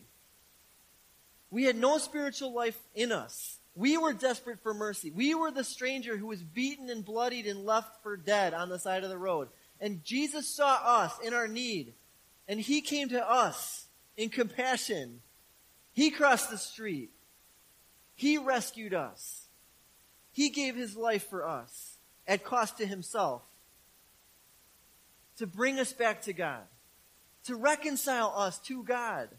[1.51, 3.57] We had no spiritual life in us.
[3.75, 5.11] We were desperate for mercy.
[5.11, 8.79] We were the stranger who was beaten and bloodied and left for dead on the
[8.79, 9.49] side of the road.
[9.79, 11.93] And Jesus saw us in our need.
[12.47, 13.85] And he came to us
[14.17, 15.21] in compassion.
[15.93, 17.11] He crossed the street.
[18.15, 19.47] He rescued us.
[20.31, 23.41] He gave his life for us at cost to himself
[25.37, 26.63] to bring us back to God
[27.45, 29.29] to reconcile us to God.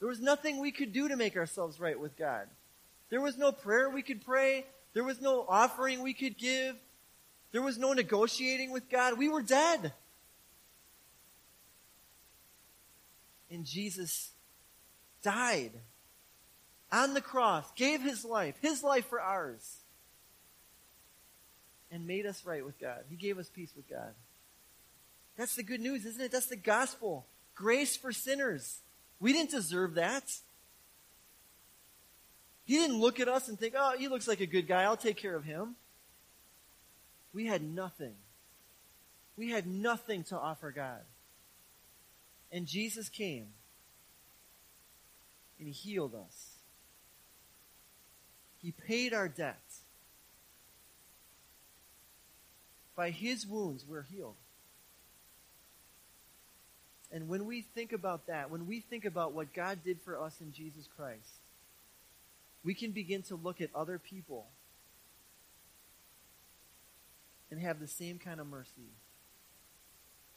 [0.00, 2.48] There was nothing we could do to make ourselves right with God.
[3.08, 4.66] There was no prayer we could pray.
[4.94, 6.74] There was no offering we could give.
[7.52, 9.18] There was no negotiating with God.
[9.18, 9.92] We were dead.
[13.50, 14.30] And Jesus
[15.22, 15.72] died
[16.90, 19.78] on the cross, gave his life, his life for ours,
[21.90, 23.00] and made us right with God.
[23.10, 24.14] He gave us peace with God.
[25.36, 26.32] That's the good news, isn't it?
[26.32, 27.26] That's the gospel.
[27.54, 28.78] Grace for sinners.
[29.20, 30.24] We didn't deserve that.
[32.64, 34.82] He didn't look at us and think, oh, he looks like a good guy.
[34.82, 35.76] I'll take care of him.
[37.32, 38.14] We had nothing.
[39.36, 41.00] We had nothing to offer God.
[42.50, 43.46] And Jesus came
[45.58, 46.50] and he healed us.
[48.60, 49.60] He paid our debt.
[52.94, 54.36] By his wounds, we're healed.
[57.10, 60.40] And when we think about that, when we think about what God did for us
[60.40, 61.28] in Jesus Christ,
[62.64, 64.46] we can begin to look at other people
[67.52, 68.88] and have the same kind of mercy.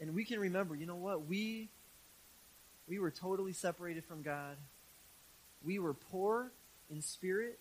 [0.01, 1.25] And we can remember, you know what?
[1.25, 1.69] We
[2.89, 4.57] we were totally separated from God.
[5.63, 6.51] We were poor
[6.91, 7.57] in spirit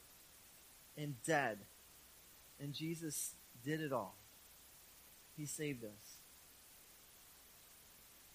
[0.99, 1.59] and dead.
[2.61, 3.33] And Jesus
[3.65, 4.17] did it all.
[5.37, 6.17] He saved us.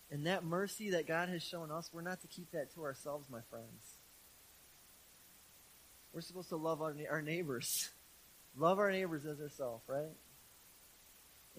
[0.10, 3.28] And that mercy that God has shown us, we're not to keep that to ourselves,
[3.30, 3.98] my friends.
[6.14, 7.90] We're supposed to love our, our neighbors.
[8.58, 10.16] love our neighbors as ourselves, right?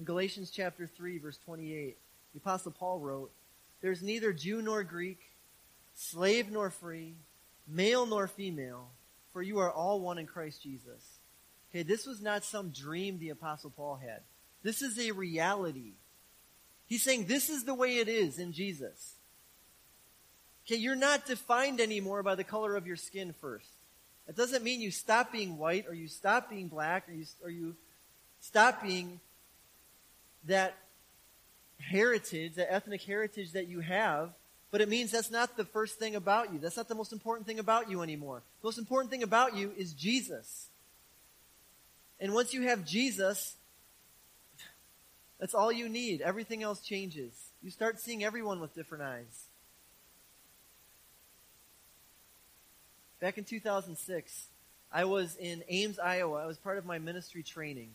[0.00, 1.94] In Galatians chapter 3, verse 28,
[2.32, 3.30] the Apostle Paul wrote,
[3.82, 5.20] There's neither Jew nor Greek,
[5.94, 7.16] slave nor free,
[7.68, 8.88] male nor female,
[9.34, 11.18] for you are all one in Christ Jesus.
[11.70, 14.22] Okay, this was not some dream the Apostle Paul had.
[14.62, 15.92] This is a reality.
[16.86, 19.16] He's saying this is the way it is in Jesus.
[20.64, 23.68] Okay, you're not defined anymore by the color of your skin first.
[24.26, 27.50] It doesn't mean you stop being white or you stop being black or you, or
[27.50, 27.76] you
[28.40, 29.20] stop being
[30.44, 30.76] that
[31.78, 34.30] heritage, that ethnic heritage that you have,
[34.70, 36.58] but it means that's not the first thing about you.
[36.58, 38.42] That's not the most important thing about you anymore.
[38.62, 40.68] The most important thing about you is Jesus.
[42.20, 43.56] And once you have Jesus,
[45.40, 46.20] that's all you need.
[46.20, 47.32] Everything else changes.
[47.62, 49.46] You start seeing everyone with different eyes.
[53.20, 54.46] Back in 2006,
[54.92, 56.42] I was in Ames, Iowa.
[56.42, 57.90] I was part of my ministry training.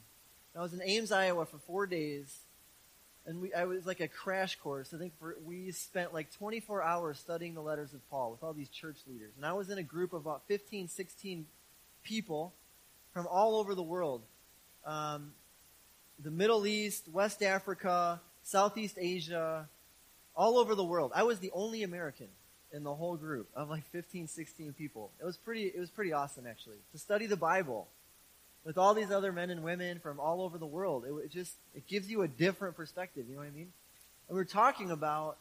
[0.58, 2.34] I was in Ames, Iowa for four days,
[3.26, 4.94] and we, I was like a crash course.
[4.94, 8.54] I think for, we spent like 24 hours studying the letters of Paul with all
[8.54, 9.34] these church leaders.
[9.36, 11.46] And I was in a group of about 15, 16
[12.04, 12.54] people
[13.14, 14.22] from all over the world.
[14.86, 15.34] Um,
[16.24, 19.68] the Middle East, West Africa, Southeast Asia,
[20.36, 21.12] all over the world.
[21.16, 22.28] I was the only American
[22.72, 25.12] in the whole group of like 15, 16 people.
[25.20, 27.88] It was pretty, it was pretty awesome actually to study the Bible
[28.66, 31.06] with all these other men and women from all over the world.
[31.06, 33.26] It, it just, it gives you a different perspective.
[33.30, 33.72] You know what I mean?
[34.28, 35.38] And we were talking about,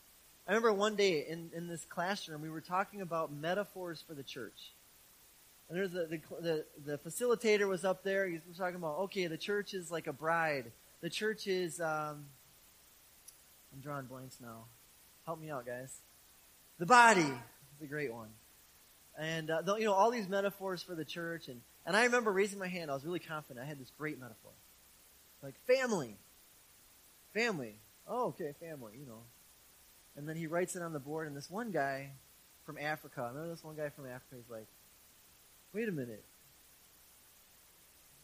[0.46, 4.22] I remember one day in, in this classroom, we were talking about metaphors for the
[4.22, 4.72] church.
[5.68, 8.28] And there's the, the, the, facilitator was up there.
[8.28, 10.70] He was talking about, okay, the church is like a bride.
[11.00, 12.26] The church is, um,
[13.72, 14.64] I'm drawing blanks now.
[15.24, 15.96] Help me out, guys.
[16.78, 18.28] The body is a great one.
[19.18, 21.48] And, uh, you know, all these metaphors for the church.
[21.48, 22.90] And, and I remember raising my hand.
[22.90, 23.64] I was really confident.
[23.64, 24.52] I had this great metaphor.
[25.42, 26.16] Like family.
[27.32, 27.76] Family.
[28.08, 29.22] Oh, okay, family, you know.
[30.16, 32.10] And then he writes it on the board, and this one guy
[32.64, 34.66] from Africa, I remember this one guy from Africa, he's like,
[35.74, 36.24] Wait a minute.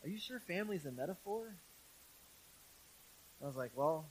[0.05, 1.53] Are you sure family's a metaphor?
[3.43, 4.07] I was like, well,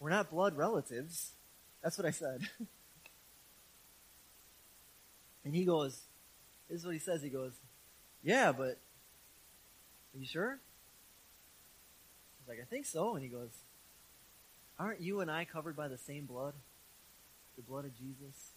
[0.00, 1.32] we're not blood relatives.
[1.82, 2.40] That's what I said.
[5.44, 6.00] and he goes,
[6.68, 7.22] this is what he says.
[7.22, 7.52] He goes,
[8.22, 8.78] yeah, but
[10.14, 10.58] are you sure?
[12.40, 13.14] Was like, I think so.
[13.14, 13.50] And he goes,
[14.78, 16.54] aren't you and I covered by the same blood?
[17.56, 18.50] The blood of Jesus?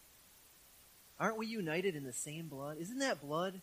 [1.20, 2.78] Aren't we united in the same blood?
[2.80, 3.62] Isn't that blood,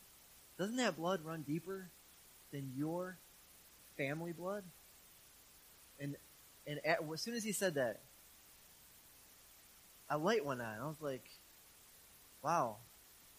[0.59, 1.89] doesn't that blood run deeper
[2.53, 3.17] than your
[3.97, 4.65] family blood?
[6.01, 6.17] And,
[6.67, 8.01] and at, as soon as he said that,
[10.11, 10.77] a light went on.
[10.81, 11.25] I was like,
[12.43, 12.77] wow,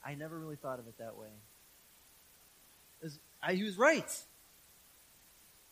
[0.05, 1.27] I never really thought of it that way.
[3.41, 4.09] I, he was right.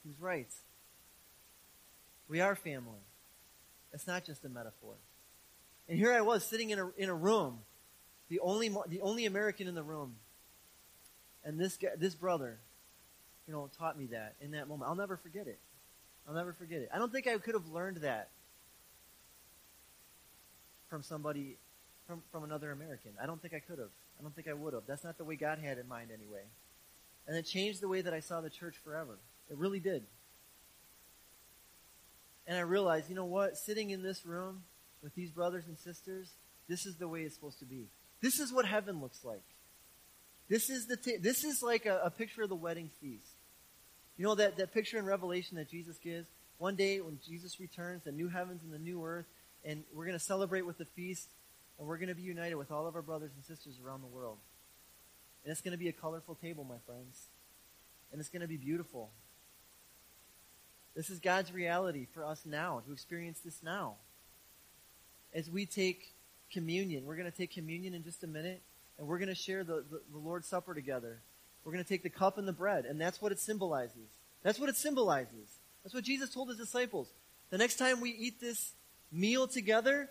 [0.04, 0.50] He was right.
[2.28, 3.02] We are family.
[3.94, 4.96] It's not just a metaphor.
[5.88, 7.60] And here I was sitting in a, in a room
[8.30, 10.16] the only the only American in the room.
[11.44, 12.58] And this guy, this brother,
[13.48, 14.90] you know, taught me that in that moment.
[14.90, 15.60] I'll never forget it.
[16.28, 16.90] I'll never forget it.
[16.92, 18.30] I don't think I could have learned that
[20.90, 21.58] from somebody
[22.08, 23.12] from from another American.
[23.22, 23.90] I don't think I could have.
[24.20, 24.84] I don't think I would have.
[24.88, 26.44] That's not the way God had in mind anyway.
[27.28, 29.18] And it changed the way that I saw the church forever.
[29.50, 30.04] It really did.
[32.48, 33.58] And I realized, you know what?
[33.58, 34.64] Sitting in this room
[35.02, 36.32] with these brothers and sisters,
[36.68, 37.88] this is the way it's supposed to be.
[38.22, 39.44] This is what heaven looks like.
[40.50, 43.36] This is the t- this is like a, a picture of the wedding feast.
[44.18, 46.28] You know that, that picture in Revelation that Jesus gives?
[46.58, 49.26] One day when Jesus returns, the new heavens and the new earth,
[49.66, 51.30] and we're going to celebrate with the feast,
[51.78, 54.08] and we're going to be united with all of our brothers and sisters around the
[54.08, 54.38] world.
[55.44, 57.28] And it's going to be a colorful table, my friends.
[58.12, 59.10] And it's going to be beautiful.
[60.96, 63.96] This is God's reality for us now, to experience this now.
[65.34, 66.14] As we take
[66.54, 67.06] communion.
[67.06, 68.62] We're going to take communion in just a minute,
[68.98, 71.20] and we're going to share the, the, the Lord's Supper together.
[71.66, 74.08] We're going to take the cup and the bread, and that's what it symbolizes.
[74.44, 75.58] That's what it symbolizes.
[75.84, 77.10] That's what Jesus told his disciples.
[77.50, 78.74] The next time we eat this
[79.12, 80.10] meal together,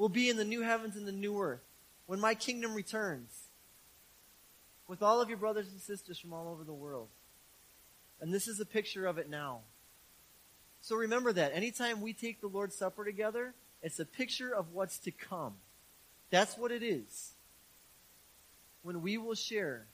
[0.00, 1.60] we'll be in the new heavens and the new earth
[2.06, 3.50] when my kingdom returns
[4.88, 7.08] with all of your brothers and sisters from all over the world.
[8.18, 9.58] And this is a picture of it now.
[10.80, 11.52] So remember that.
[11.54, 15.56] Anytime we take the Lord's Supper together, it's a picture of what's to come.
[16.30, 17.32] That's what it is.
[18.82, 19.84] When we will share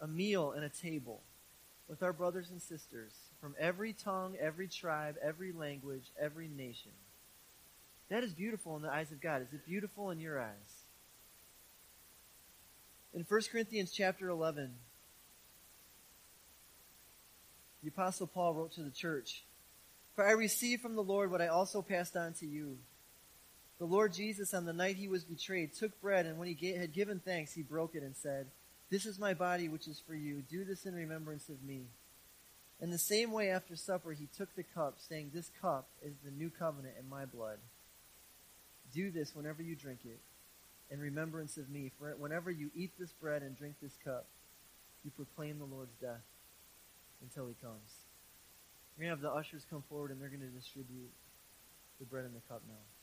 [0.00, 1.20] a meal and a table
[1.86, 6.92] with our brothers and sisters from every tongue, every tribe, every language, every nation.
[8.08, 9.42] That is beautiful in the eyes of God.
[9.42, 10.84] Is it beautiful in your eyes?
[13.14, 14.74] In 1 Corinthians chapter 11,
[17.82, 19.44] the Apostle Paul wrote to the church
[20.16, 22.78] for I received from the Lord what I also passed on to you.
[23.78, 26.94] The Lord Jesus, on the night he was betrayed, took bread, and when he had
[26.94, 28.46] given thanks, he broke it and said,
[28.90, 30.42] This is my body, which is for you.
[30.50, 31.82] Do this in remembrance of me.
[32.80, 36.30] In the same way, after supper, he took the cup, saying, This cup is the
[36.30, 37.58] new covenant in my blood.
[38.94, 40.20] Do this whenever you drink it,
[40.90, 41.90] in remembrance of me.
[41.98, 44.26] For whenever you eat this bread and drink this cup,
[45.04, 46.24] you proclaim the Lord's death
[47.22, 47.90] until he comes.
[48.96, 51.10] We're going to have the ushers come forward and they're going to distribute
[51.98, 52.95] the bread and the cup now.